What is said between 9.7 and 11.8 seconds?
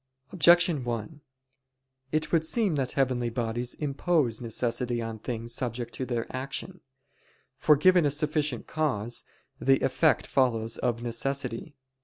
effect follows of necessity.